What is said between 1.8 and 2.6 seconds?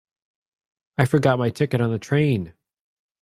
the train.